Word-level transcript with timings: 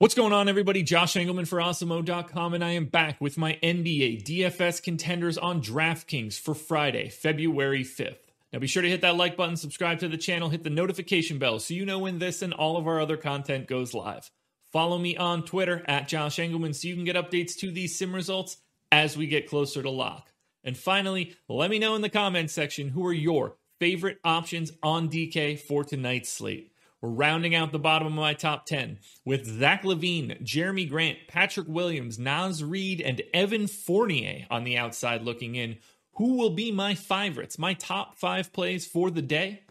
What's 0.00 0.14
going 0.14 0.32
on, 0.32 0.48
everybody? 0.48 0.84
Josh 0.84 1.14
Engleman 1.14 1.48
for 1.48 1.58
Awesemo.com, 1.58 2.54
and 2.54 2.62
I 2.62 2.70
am 2.70 2.84
back 2.84 3.20
with 3.20 3.36
my 3.36 3.58
NBA 3.64 4.22
DFS 4.22 4.80
contenders 4.80 5.36
on 5.36 5.60
DraftKings 5.60 6.38
for 6.38 6.54
Friday, 6.54 7.08
February 7.08 7.82
5th. 7.82 8.20
Now 8.52 8.60
be 8.60 8.68
sure 8.68 8.82
to 8.82 8.88
hit 8.88 9.00
that 9.00 9.16
like 9.16 9.36
button, 9.36 9.56
subscribe 9.56 9.98
to 9.98 10.06
the 10.06 10.16
channel, 10.16 10.50
hit 10.50 10.62
the 10.62 10.70
notification 10.70 11.40
bell 11.40 11.58
so 11.58 11.74
you 11.74 11.84
know 11.84 11.98
when 11.98 12.20
this 12.20 12.42
and 12.42 12.54
all 12.54 12.76
of 12.76 12.86
our 12.86 13.00
other 13.00 13.16
content 13.16 13.66
goes 13.66 13.92
live. 13.92 14.30
Follow 14.70 14.98
me 14.98 15.16
on 15.16 15.42
Twitter 15.42 15.82
at 15.88 16.06
Josh 16.06 16.36
Engleman 16.36 16.76
so 16.76 16.86
you 16.86 16.94
can 16.94 17.02
get 17.02 17.16
updates 17.16 17.56
to 17.56 17.72
these 17.72 17.98
sim 17.98 18.14
results 18.14 18.58
as 18.92 19.16
we 19.16 19.26
get 19.26 19.48
closer 19.48 19.82
to 19.82 19.90
lock. 19.90 20.30
And 20.62 20.76
finally, 20.76 21.34
let 21.48 21.70
me 21.70 21.80
know 21.80 21.96
in 21.96 22.02
the 22.02 22.08
comments 22.08 22.52
section 22.52 22.90
who 22.90 23.04
are 23.04 23.12
your 23.12 23.56
favorite 23.80 24.20
options 24.22 24.70
on 24.80 25.08
DK 25.08 25.58
for 25.58 25.82
tonight's 25.82 26.28
slate. 26.28 26.70
We're 27.00 27.10
rounding 27.10 27.54
out 27.54 27.70
the 27.70 27.78
bottom 27.78 28.08
of 28.08 28.12
my 28.12 28.34
top 28.34 28.66
10 28.66 28.98
with 29.24 29.46
Zach 29.46 29.84
LaVine, 29.84 30.42
Jerami 30.42 30.88
Grant, 30.88 31.18
Patrick 31.28 31.68
Williams, 31.68 32.18
Naz 32.18 32.64
Reid, 32.64 33.00
and 33.00 33.22
Evan 33.32 33.68
Fournier 33.68 34.46
on 34.50 34.64
the 34.64 34.76
outside 34.76 35.22
looking 35.22 35.54
in. 35.54 35.78
Who 36.14 36.36
will 36.36 36.50
be 36.50 36.72
my 36.72 36.96
favorites, 36.96 37.58
my 37.58 37.74
top 37.74 38.18
five 38.18 38.52
plays 38.52 38.84
for 38.84 39.10
the 39.10 39.22
day? 39.22 39.62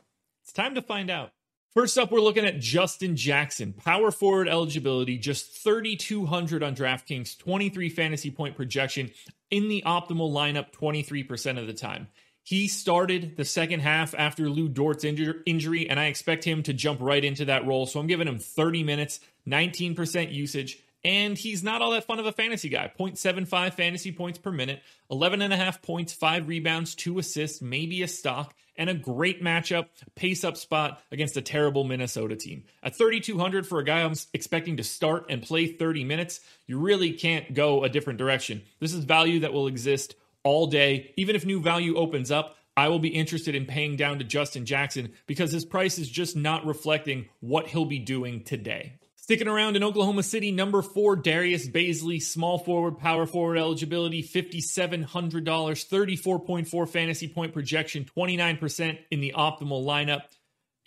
It's 0.43 0.53
time 0.53 0.75
to 0.75 0.81
find 0.81 1.09
out. 1.09 1.31
First 1.73 1.97
up, 1.97 2.09
we're 2.09 2.21
looking 2.21 2.45
at 2.45 2.59
Justin 2.59 3.17
Jackson. 3.17 3.73
Power 3.73 4.09
forward 4.09 4.47
eligibility, 4.47 5.17
just 5.17 5.61
3,200 5.63 6.63
on 6.63 6.73
DraftKings, 6.73 7.37
23 7.37 7.89
fantasy 7.89 8.31
point 8.31 8.55
projection 8.55 9.11
in 9.51 9.67
the 9.67 9.83
optimal 9.85 10.31
lineup 10.31 10.71
23% 10.71 11.59
of 11.59 11.67
the 11.67 11.73
time. 11.73 12.07
He 12.47 12.69
started 12.69 13.35
the 13.35 13.43
second 13.43 13.81
half 13.81 14.15
after 14.17 14.49
Lu 14.49 14.69
Dort's 14.69 15.03
injur- 15.03 15.41
injury, 15.45 15.89
and 15.89 15.99
I 15.99 16.05
expect 16.05 16.45
him 16.45 16.63
to 16.63 16.71
jump 16.71 17.01
right 17.01 17.21
into 17.21 17.43
that 17.43 17.67
role. 17.67 17.85
So 17.85 17.99
I'm 17.99 18.07
giving 18.07 18.25
him 18.25 18.39
30 18.39 18.85
minutes, 18.85 19.19
19% 19.45 20.31
usage, 20.31 20.79
and 21.03 21.37
he's 21.37 21.61
not 21.61 21.81
all 21.81 21.91
that 21.91 22.05
fun 22.05 22.19
of 22.19 22.25
a 22.25 22.31
fantasy 22.31 22.69
guy. 22.69 22.89
0.75 22.97 23.73
fantasy 23.73 24.13
points 24.13 24.39
per 24.39 24.49
minute, 24.49 24.81
11 25.11 25.41
and 25.41 25.51
a 25.51 25.57
half 25.57 25.81
points, 25.81 26.13
five 26.13 26.47
rebounds, 26.47 26.95
two 26.95 27.19
assists, 27.19 27.61
maybe 27.61 28.01
a 28.01 28.07
stock, 28.07 28.55
and 28.77 28.89
a 28.89 28.93
great 28.93 29.43
matchup, 29.43 29.87
pace 30.15 30.45
up 30.45 30.55
spot 30.55 31.01
against 31.11 31.35
a 31.35 31.41
terrible 31.41 31.83
Minnesota 31.83 32.37
team. 32.37 32.63
At 32.81 32.97
3,200 32.97 33.67
for 33.67 33.79
a 33.79 33.83
guy 33.83 34.03
I'm 34.03 34.15
expecting 34.33 34.77
to 34.77 34.85
start 34.85 35.25
and 35.29 35.43
play 35.43 35.67
30 35.67 36.05
minutes, 36.05 36.39
you 36.65 36.79
really 36.79 37.11
can't 37.11 37.53
go 37.53 37.83
a 37.83 37.89
different 37.89 38.19
direction. 38.19 38.61
This 38.79 38.93
is 38.93 39.03
value 39.03 39.41
that 39.41 39.51
will 39.51 39.67
exist 39.67 40.15
all 40.43 40.67
day. 40.67 41.13
Even 41.17 41.35
if 41.35 41.45
new 41.45 41.61
value 41.61 41.95
opens 41.95 42.31
up, 42.31 42.55
I 42.75 42.89
will 42.89 42.99
be 42.99 43.09
interested 43.09 43.55
in 43.55 43.65
paying 43.65 43.95
down 43.95 44.19
to 44.19 44.23
Justin 44.23 44.65
Jackson 44.65 45.13
because 45.25 45.51
his 45.51 45.65
price 45.65 45.97
is 45.97 46.09
just 46.09 46.35
not 46.35 46.65
reflecting 46.65 47.27
what 47.39 47.67
he'll 47.67 47.85
be 47.85 47.99
doing 47.99 48.43
today. 48.43 48.93
Sticking 49.15 49.49
around 49.49 49.75
in 49.75 49.83
Oklahoma 49.83 50.23
City, 50.23 50.53
number 50.53 50.81
four, 50.81 51.17
Darius 51.17 51.67
Bazley, 51.67 52.21
small 52.21 52.57
forward, 52.57 52.97
power 52.97 53.25
forward 53.25 53.57
eligibility, 53.57 54.23
$5,700, 54.23 55.05
34.4 55.43 56.87
fantasy 56.87 57.27
point 57.27 57.51
projection, 57.51 58.05
29% 58.15 58.97
in 59.11 59.19
the 59.19 59.33
optimal 59.35 59.85
lineup. 59.85 60.21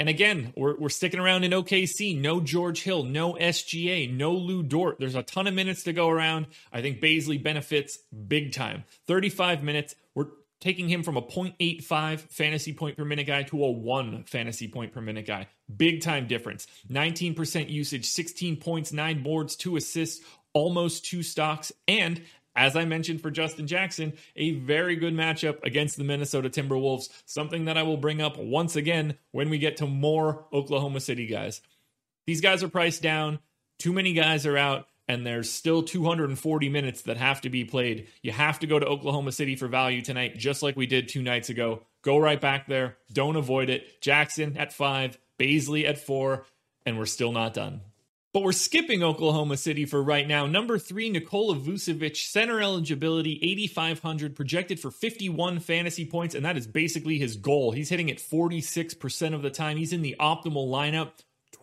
And 0.00 0.08
again, 0.08 0.54
we're, 0.56 0.78
we're 0.78 0.88
sticking 0.88 1.20
around 1.20 1.44
in 1.44 1.50
OKC. 1.50 2.18
No 2.18 2.40
George 2.40 2.84
Hill, 2.84 3.02
no 3.02 3.34
SGA, 3.34 4.10
no 4.10 4.32
Lu 4.32 4.62
Dort. 4.62 4.98
There's 4.98 5.14
a 5.14 5.22
ton 5.22 5.46
of 5.46 5.52
minutes 5.52 5.82
to 5.82 5.92
go 5.92 6.08
around. 6.08 6.46
I 6.72 6.80
think 6.80 7.02
Bazley 7.02 7.40
benefits 7.40 7.98
big 8.26 8.54
time. 8.54 8.84
35 9.08 9.62
minutes. 9.62 9.94
We're 10.14 10.28
taking 10.58 10.88
him 10.88 11.02
from 11.02 11.18
a 11.18 11.22
0.85 11.22 12.20
fantasy 12.20 12.72
point 12.72 12.96
per 12.96 13.04
minute 13.04 13.26
guy 13.26 13.42
to 13.42 13.62
a 13.62 13.70
1 13.70 14.24
fantasy 14.24 14.68
point 14.68 14.94
per 14.94 15.02
minute 15.02 15.26
guy. 15.26 15.48
Big 15.76 16.00
time 16.00 16.26
difference. 16.26 16.66
19% 16.90 17.68
usage, 17.68 18.06
16 18.06 18.56
points, 18.56 18.94
9 18.94 19.22
boards, 19.22 19.54
2 19.54 19.76
assists, 19.76 20.24
almost 20.54 21.04
2 21.04 21.22
stocks, 21.22 21.72
and 21.86 22.22
as 22.60 22.76
I 22.76 22.84
mentioned 22.84 23.22
for 23.22 23.30
Justin 23.30 23.66
Jackson, 23.66 24.12
a 24.36 24.50
very 24.50 24.94
good 24.94 25.14
matchup 25.14 25.64
against 25.64 25.96
the 25.96 26.04
Minnesota 26.04 26.50
Timberwolves, 26.50 27.08
something 27.24 27.64
that 27.64 27.78
I 27.78 27.84
will 27.84 27.96
bring 27.96 28.20
up 28.20 28.36
once 28.36 28.76
again 28.76 29.16
when 29.30 29.48
we 29.48 29.56
get 29.56 29.78
to 29.78 29.86
more 29.86 30.44
Oklahoma 30.52 31.00
City 31.00 31.26
guys. 31.26 31.62
These 32.26 32.42
guys 32.42 32.62
are 32.62 32.68
priced 32.68 33.00
down, 33.00 33.38
too 33.78 33.94
many 33.94 34.12
guys 34.12 34.44
are 34.44 34.58
out, 34.58 34.88
and 35.08 35.26
there's 35.26 35.50
still 35.50 35.82
240 35.82 36.68
minutes 36.68 37.00
that 37.02 37.16
have 37.16 37.40
to 37.40 37.48
be 37.48 37.64
played. 37.64 38.08
You 38.20 38.32
have 38.32 38.58
to 38.58 38.66
go 38.66 38.78
to 38.78 38.86
Oklahoma 38.86 39.32
City 39.32 39.56
for 39.56 39.66
value 39.66 40.02
tonight, 40.02 40.36
just 40.36 40.62
like 40.62 40.76
we 40.76 40.86
did 40.86 41.08
two 41.08 41.22
nights 41.22 41.48
ago. 41.48 41.80
Go 42.02 42.18
right 42.18 42.38
back 42.38 42.66
there. 42.66 42.98
Don't 43.10 43.36
avoid 43.36 43.70
it. 43.70 44.02
Jackson 44.02 44.58
at 44.58 44.74
five, 44.74 45.16
Bazley 45.38 45.88
at 45.88 45.96
four, 45.96 46.44
and 46.84 46.98
we're 46.98 47.06
still 47.06 47.32
not 47.32 47.54
done. 47.54 47.80
But 48.32 48.44
we're 48.44 48.52
skipping 48.52 49.02
Oklahoma 49.02 49.56
City 49.56 49.84
for 49.84 50.00
right 50.00 50.26
now. 50.26 50.46
Number 50.46 50.78
three, 50.78 51.10
Nikola 51.10 51.56
Vucevic, 51.56 52.16
center 52.16 52.60
eligibility, 52.60 53.40
8,500, 53.42 54.36
projected 54.36 54.78
for 54.78 54.92
51 54.92 55.58
fantasy 55.58 56.06
points, 56.06 56.36
and 56.36 56.44
that 56.44 56.56
is 56.56 56.68
basically 56.68 57.18
his 57.18 57.34
goal. 57.34 57.72
He's 57.72 57.88
hitting 57.88 58.08
it 58.08 58.18
46% 58.18 59.34
of 59.34 59.42
the 59.42 59.50
time. 59.50 59.78
He's 59.78 59.92
in 59.92 60.02
the 60.02 60.14
optimal 60.20 60.68
lineup 60.68 61.10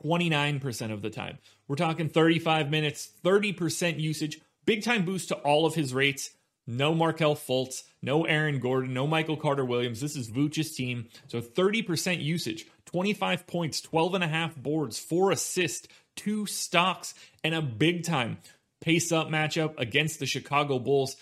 29% 0.04 0.92
of 0.92 1.02
the 1.02 1.10
time. 1.10 1.38
We're 1.70 1.78
talking 1.78 2.10
35 2.10 2.70
minutes, 2.70 3.12
30% 3.24 4.02
usage, 4.02 4.42
big 4.66 4.84
time 4.84 5.06
boost 5.06 5.30
to 5.30 5.36
all 5.36 5.66
of 5.66 5.76
his 5.76 5.94
rates. 5.94 6.32
No 6.70 6.94
Markelle 6.94 7.38
Fultz, 7.38 7.84
no 8.02 8.26
Aaron 8.26 8.60
Gordon, 8.60 8.94
no 8.94 9.08
Michael 9.08 9.38
Carter 9.38 9.64
Williams. 9.64 10.02
This 10.02 10.18
is 10.18 10.30
Vooch's 10.30 10.76
team. 10.76 11.08
So 11.28 11.40
30% 11.40 12.22
usage, 12.22 12.68
25 12.88 13.48
points, 13.48 13.80
12 13.80 14.16
and 14.16 14.24
a 14.26 14.28
half 14.28 14.54
boards, 14.54 15.00
four 15.00 15.32
assists, 15.32 15.88
two 16.18 16.46
stocks, 16.46 17.14
and 17.44 17.56
a 17.56 17.62
big 17.62 18.04
time 18.04 18.38
pace 18.82 19.12
up 19.12 19.30
matchup 19.30 19.76
against 19.78 20.20
the 20.20 20.26
Chicago 20.26 20.80
Bulls. 20.80 21.16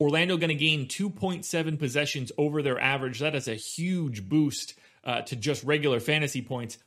Orlando 0.00 0.36
going 0.36 0.48
to 0.48 0.54
gain 0.54 0.88
2.7 0.88 1.78
possessions 1.78 2.32
over 2.36 2.62
their 2.62 2.80
average. 2.80 3.20
That 3.20 3.34
is 3.34 3.48
a 3.48 3.54
huge 3.54 4.28
boost 4.28 4.74
uh, 5.04 5.22
to 5.22 5.36
just 5.36 5.64
regular 5.64 6.00
fantasy 6.00 6.42
points. 6.42 6.78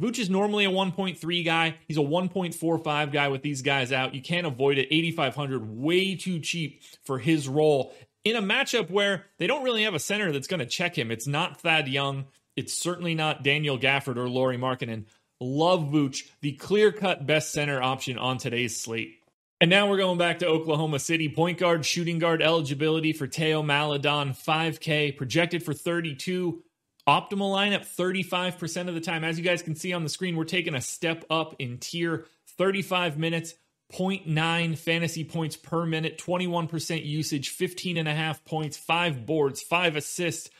Vooch 0.00 0.18
is 0.18 0.30
normally 0.30 0.64
a 0.64 0.70
1.3 0.70 1.44
guy. 1.44 1.76
He's 1.88 1.98
a 1.98 2.00
1.45 2.00 3.12
guy 3.12 3.28
with 3.28 3.42
these 3.42 3.62
guys 3.62 3.92
out. 3.92 4.14
You 4.14 4.22
can't 4.22 4.46
avoid 4.46 4.78
it. 4.78 4.88
8,500, 4.90 5.68
way 5.68 6.14
too 6.14 6.38
cheap 6.38 6.82
for 7.04 7.18
his 7.18 7.48
role 7.48 7.92
in 8.24 8.36
a 8.36 8.42
matchup 8.42 8.90
where 8.90 9.26
they 9.38 9.46
don't 9.46 9.64
really 9.64 9.84
have 9.84 9.94
a 9.94 9.98
center 9.98 10.30
that's 10.30 10.46
going 10.46 10.60
to 10.60 10.66
check 10.66 10.96
him. 10.96 11.10
It's 11.10 11.26
not 11.26 11.60
Thad 11.60 11.88
Young. 11.88 12.26
It's 12.56 12.74
certainly 12.74 13.14
not 13.14 13.42
Daniel 13.42 13.78
Gafford 13.78 14.16
or 14.16 14.28
Lauri 14.28 14.56
Markkanen. 14.58 15.04
Love 15.40 15.90
Vooch, 15.90 16.28
the 16.40 16.52
clear 16.52 16.90
cut 16.90 17.26
best 17.26 17.52
center 17.52 17.82
option 17.82 18.18
on 18.18 18.38
today's 18.38 18.80
slate. 18.80 19.14
And 19.60 19.70
now 19.70 19.88
we're 19.88 19.96
going 19.96 20.18
back 20.18 20.38
to 20.40 20.46
Oklahoma 20.46 21.00
City. 21.00 21.28
Point 21.28 21.58
guard, 21.58 21.84
shooting 21.84 22.18
guard 22.18 22.42
eligibility 22.42 23.12
for 23.12 23.26
Theo 23.26 23.62
Maledon, 23.62 24.30
5K, 24.30 25.16
projected 25.16 25.64
for 25.64 25.74
32. 25.74 26.62
Optimal 27.08 27.52
lineup 27.52 27.84
35% 27.84 28.88
of 28.88 28.94
the 28.94 29.00
time. 29.00 29.24
As 29.24 29.38
you 29.38 29.44
guys 29.44 29.62
can 29.62 29.74
see 29.74 29.92
on 29.92 30.04
the 30.04 30.08
screen, 30.08 30.36
we're 30.36 30.44
taking 30.44 30.74
a 30.74 30.80
step 30.80 31.24
up 31.28 31.56
in 31.58 31.78
tier 31.78 32.26
35 32.56 33.18
minutes, 33.18 33.54
0.9 33.92 34.78
fantasy 34.78 35.24
points 35.24 35.56
per 35.56 35.86
minute, 35.86 36.18
21% 36.18 37.04
usage, 37.04 37.48
15 37.48 37.96
and 37.96 38.08
a 38.08 38.14
half 38.14 38.44
points, 38.44 38.76
five 38.76 39.24
boards, 39.24 39.62
five 39.62 39.96
assists, 39.96 40.50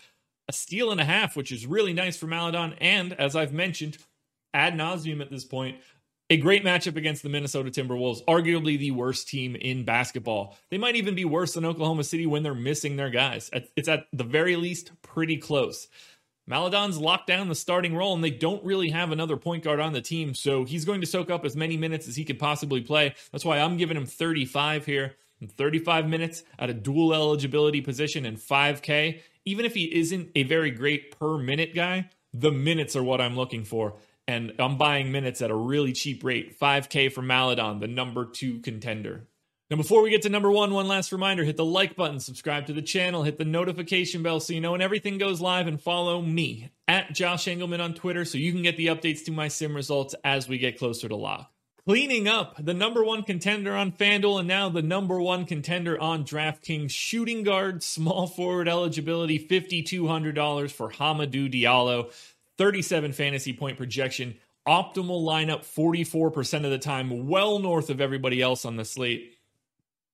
a 0.49 0.53
steal 0.53 0.91
and 0.91 1.01
a 1.01 1.05
half, 1.05 1.37
which 1.37 1.53
is 1.53 1.67
really 1.67 1.93
nice 1.93 2.17
for 2.17 2.27
Maledon. 2.27 2.75
And 2.81 3.13
as 3.13 3.37
I've 3.37 3.53
mentioned, 3.53 3.99
ad 4.59 4.75
nauseum 4.75 5.21
at 5.21 5.31
this 5.31 5.45
point. 5.45 5.79
A 6.31 6.37
great 6.37 6.65
matchup 6.65 6.97
against 6.97 7.23
the 7.23 7.31
Minnesota 7.31 7.71
Timberwolves, 7.71 8.23
arguably 8.27 8.79
the 8.79 8.91
worst 8.91 9.29
team 9.29 9.57
in 9.57 9.85
basketball. 9.85 10.59
They 10.69 10.77
might 10.77 10.97
even 10.97 11.15
be 11.15 11.25
worse 11.25 11.55
than 11.55 11.65
Oklahoma 11.65 12.05
City 12.05 12.27
when 12.27 12.43
they're 12.43 12.55
missing 12.55 12.97
their 12.97 13.09
guys. 13.09 13.51
It's 13.77 13.89
at 13.89 14.09
the 14.13 14.25
very 14.25 14.57
least 14.57 14.91
pretty 15.01 15.39
close. 15.39 15.89
Maledon's 16.47 16.99
locked 16.99 17.29
down 17.29 17.49
the 17.49 17.55
starting 17.55 17.95
role, 17.95 18.15
and 18.15 18.23
they 18.23 18.31
don't 18.31 18.65
really 18.65 18.91
have 18.91 19.11
another 19.11 19.37
point 19.37 19.65
guard 19.65 19.81
on 19.81 19.93
the 19.93 20.03
team, 20.03 20.35
so 20.35 20.65
he's 20.65 20.85
going 20.85 21.01
to 21.01 21.07
soak 21.07 21.31
up 21.31 21.45
as 21.45 21.57
many 21.57 21.77
minutes 21.77 22.09
as 22.09 22.17
he 22.17 22.25
could 22.25 22.39
possibly 22.39 22.83
play. 22.83 23.15
That's 23.33 23.45
why 23.45 23.61
I'm 23.61 23.77
giving 23.77 23.97
him 23.97 24.07
35 24.07 24.85
here. 24.85 25.15
35 25.57 26.09
minutes 26.09 26.43
at 26.59 26.69
a 26.69 26.75
dual 26.75 27.15
eligibility 27.15 27.81
position 27.81 28.27
in 28.27 28.37
5K, 28.37 29.21
even 29.45 29.65
if 29.65 29.73
he 29.73 29.85
isn't 29.85 30.31
a 30.35 30.43
very 30.43 30.73
great 30.73 31.17
per 31.17 31.39
minute 31.39 31.75
guy, 31.75 32.11
the 32.35 32.51
minutes 32.51 32.97
are 32.97 33.05
what 33.05 33.21
I'm 33.21 33.37
looking 33.37 33.65
for. 33.65 33.95
And 34.29 34.53
I'm 34.59 34.77
buying 34.77 35.11
minutes 35.11 35.41
at 35.41 35.51
a 35.51 35.55
really 35.55 35.95
cheap 35.95 36.23
rate 36.23 36.61
5K 36.61 37.11
for 37.11 37.23
Maledon, 37.23 37.81
the 37.81 37.89
number 37.89 38.27
two 38.27 38.61
contender. 38.61 39.27
Now, 39.71 39.79
before 39.79 40.03
we 40.03 40.11
get 40.11 40.23
to 40.23 40.29
number 40.29 40.51
one, 40.51 40.73
one 40.73 40.87
last 40.87 41.13
reminder 41.13 41.45
hit 41.45 41.57
the 41.57 41.65
like 41.65 41.97
button, 41.97 42.21
subscribe 42.21 42.67
to 42.67 42.75
the 42.75 42.83
channel, 42.83 43.23
hit 43.23 43.39
the 43.39 43.47
notification 43.47 44.23
bell 44.23 44.39
so 44.39 44.53
you 44.53 44.61
know 44.61 44.73
when 44.73 44.83
everything 44.83 45.17
goes 45.17 45.41
live, 45.41 45.67
and 45.67 45.81
follow 45.81 46.21
me 46.21 46.71
at 46.87 47.15
Josh 47.15 47.47
Engleman 47.47 47.81
on 47.81 47.95
Twitter 47.95 48.27
so 48.27 48.37
you 48.37 48.53
can 48.53 48.63
get 48.63 48.77
the 48.77 48.89
updates 48.89 49.25
to 49.25 49.33
my 49.33 49.49
sim 49.49 49.75
results 49.75 50.15
as 50.25 50.47
we 50.47 50.59
get 50.59 50.79
closer 50.79 51.09
to 51.09 51.17
lock. 51.17 51.51
Cleaning 51.87 52.29
up 52.29 52.63
the 52.63 52.75
number 52.75 53.03
one 53.03 53.23
contender 53.23 53.75
on 53.75 53.93
FanDuel 53.93 54.41
and 54.41 54.49
now 54.49 54.69
the 54.69 54.83
number 54.83 55.19
one 55.23 55.47
contender 55.47 55.99
on 55.99 56.23
DraftKings 56.23 56.91
shooting 56.91 57.45
guard, 57.45 57.83
small 57.83 58.27
forward 58.27 58.69
eligibility, 58.69 59.39
$5,200 59.39 60.71
for 60.71 60.91
Hamidou 60.93 61.51
Diallo, 61.51 62.13
37 62.59 63.13
fantasy 63.13 63.53
point 63.53 63.77
projection, 63.77 64.37
optimal 64.67 65.25
lineup 65.25 65.61
44% 65.61 66.65
of 66.65 66.71
the 66.71 66.79
time, 66.79 67.29
well 67.29 67.59
north 67.59 67.89
of 67.89 68.01
everybody 68.01 68.43
else 68.43 68.65
on 68.65 68.77
the 68.77 68.85
slate. 68.85 69.35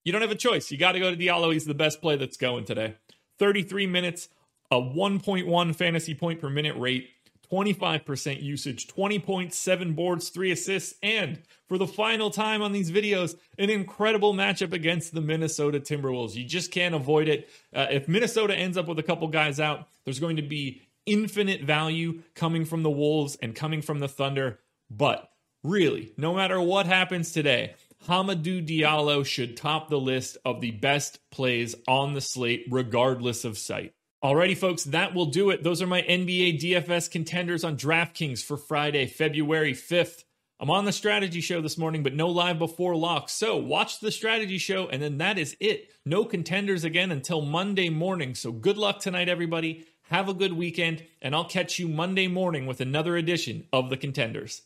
You 0.05 0.13
don't 0.13 0.21
have 0.21 0.31
a 0.31 0.37
choice. 0.37 0.71
You 0.71 0.77
got 0.77 0.93
to 0.93 1.01
go 1.01 1.11
to 1.11 1.17
Diallo. 1.17 1.53
He's 1.53 1.65
the 1.65 1.75
best 1.75 2.03
play 2.03 2.17
that's 2.17 2.37
going 2.37 2.67
today. 2.67 2.97
33 3.39 3.87
minutes, 3.87 4.29
a 4.71 4.77
1.1 4.77 5.75
fantasy 5.75 6.15
point 6.15 6.41
per 6.41 6.51
minute 6.51 6.77
rate, 6.77 7.09
25% 7.51 8.43
usage, 8.43 8.87
20.7 8.87 9.97
boards, 9.97 10.29
3 10.29 10.53
assists, 10.53 10.95
and 11.03 11.43
for 11.69 11.79
the 11.79 11.87
final 11.87 12.31
time 12.31 12.63
on 12.63 12.73
these 12.73 12.91
videos, 12.91 13.37
an 13.59 13.71
incredible 13.71 14.35
matchup 14.35 14.73
against 14.73 15.15
the 15.15 15.21
Minnesota 15.21 15.81
Timberwolves. 15.81 16.35
You 16.35 16.45
just 16.45 16.71
can't 16.71 16.95
avoid 16.95 17.29
it. 17.29 17.49
Uh, 17.75 17.87
if 17.91 18.09
Minnesota 18.09 18.55
ends 18.55 18.77
up 18.77 18.87
with 18.87 18.99
a 18.99 19.03
couple 19.03 19.27
guys 19.29 19.61
out, 19.61 19.89
there's 20.05 20.21
going 20.21 20.37
to 20.37 20.43
be 20.43 20.83
infinite 21.07 21.63
value 21.63 22.23
coming 22.35 22.65
from 22.65 22.83
the 22.83 22.91
Wolves 22.91 23.37
and 23.41 23.55
coming 23.55 23.83
from 23.83 23.99
the 23.99 24.09
Thunder. 24.09 24.61
But 24.91 25.31
really, 25.63 26.13
no 26.17 26.35
matter 26.35 26.61
what 26.61 26.87
happens 26.87 27.33
today, 27.33 27.75
Hamidou 28.07 28.67
Diallo 28.67 29.25
should 29.25 29.57
top 29.57 29.89
the 29.89 29.99
list 29.99 30.37
of 30.45 30.61
the 30.61 30.73
best 30.73 31.19
plays 31.31 31.75
on 31.89 32.15
the 32.15 32.21
slate, 32.21 32.67
regardless 32.71 33.45
of 33.45 33.57
site. 33.57 33.95
Alrighty, 34.23 34.57
folks, 34.57 34.85
that 34.85 35.15
will 35.15 35.27
do 35.27 35.51
it. 35.51 35.63
Those 35.63 35.83
are 35.83 35.87
my 35.87 36.03
NBA 36.03 36.61
DFS 36.61 37.11
contenders 37.11 37.65
on 37.65 37.77
DraftKings 37.77 38.43
for 38.43 38.57
Friday, 38.57 39.07
February 39.07 39.75
5th. 39.75 40.25
I'm 40.61 40.71
on 40.71 40.85
the 40.85 40.93
strategy 40.93 41.41
show 41.41 41.61
this 41.61 41.77
morning, 41.77 42.03
but 42.03 42.15
no 42.15 42.29
live 42.29 42.59
before 42.59 42.97
lock. 42.97 43.29
So 43.29 43.57
watch 43.57 44.01
the 44.01 44.11
strategy 44.11 44.57
show, 44.57 44.89
and 44.89 45.03
then 45.03 45.19
that 45.19 45.37
is 45.37 45.57
it. 45.61 45.91
No 46.07 46.25
contenders 46.25 46.85
again 46.85 47.11
until 47.11 47.43
Monday 47.43 47.91
morning. 47.91 48.35
So 48.35 48.53
good 48.53 48.79
luck 48.79 49.01
tonight, 49.01 49.29
everybody. 49.29 49.85
Have 50.09 50.29
a 50.29 50.35
good 50.35 50.53
weekend, 50.53 51.05
and 51.23 51.35
I'll 51.35 51.45
catch 51.45 51.79
you 51.79 51.89
Monday 51.89 52.29
morning 52.29 52.67
with 52.67 52.81
another 52.81 53.17
edition 53.17 53.67
of 53.73 53.89
the 53.89 53.97
contenders. 53.97 54.63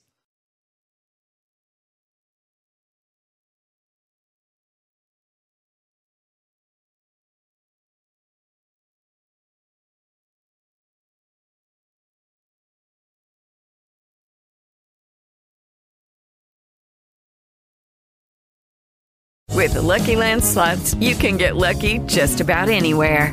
With 19.54 19.74
the 19.74 19.82
Lucky 19.82 20.14
Land 20.14 20.44
slots, 20.44 20.94
you 20.94 21.16
can 21.16 21.36
get 21.36 21.56
lucky 21.56 21.98
just 22.06 22.40
about 22.40 22.68
anywhere. 22.68 23.32